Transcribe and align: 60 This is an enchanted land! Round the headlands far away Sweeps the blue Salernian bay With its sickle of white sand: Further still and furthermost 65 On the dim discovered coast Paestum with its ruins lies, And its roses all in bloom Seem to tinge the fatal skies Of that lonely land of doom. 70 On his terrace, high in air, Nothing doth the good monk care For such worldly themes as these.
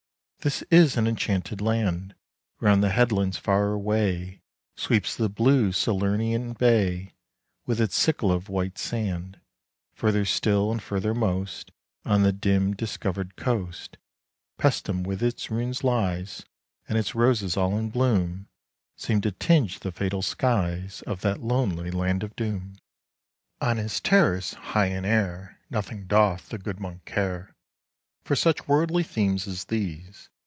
60 0.43 0.65
This 0.65 0.71
is 0.87 0.97
an 0.97 1.05
enchanted 1.05 1.61
land! 1.61 2.15
Round 2.59 2.83
the 2.83 2.89
headlands 2.89 3.37
far 3.37 3.73
away 3.73 4.41
Sweeps 4.75 5.15
the 5.15 5.29
blue 5.29 5.69
Salernian 5.71 6.53
bay 6.57 7.13
With 7.67 7.79
its 7.79 7.95
sickle 7.95 8.31
of 8.31 8.49
white 8.49 8.79
sand: 8.79 9.39
Further 9.93 10.25
still 10.25 10.71
and 10.71 10.81
furthermost 10.81 11.67
65 12.07 12.11
On 12.13 12.23
the 12.23 12.33
dim 12.33 12.73
discovered 12.73 13.35
coast 13.35 13.97
Paestum 14.57 15.03
with 15.03 15.21
its 15.21 15.51
ruins 15.51 15.83
lies, 15.83 16.43
And 16.89 16.97
its 16.97 17.13
roses 17.13 17.55
all 17.55 17.77
in 17.77 17.91
bloom 17.91 18.47
Seem 18.97 19.21
to 19.21 19.31
tinge 19.31 19.81
the 19.81 19.91
fatal 19.91 20.23
skies 20.23 21.03
Of 21.05 21.21
that 21.21 21.41
lonely 21.43 21.91
land 21.91 22.23
of 22.23 22.35
doom. 22.35 22.77
70 23.61 23.69
On 23.69 23.77
his 23.77 23.99
terrace, 23.99 24.53
high 24.55 24.87
in 24.87 25.05
air, 25.05 25.59
Nothing 25.69 26.07
doth 26.07 26.49
the 26.49 26.57
good 26.57 26.79
monk 26.79 27.05
care 27.05 27.55
For 28.23 28.35
such 28.35 28.67
worldly 28.67 29.03
themes 29.03 29.47
as 29.47 29.65
these. 29.65 30.29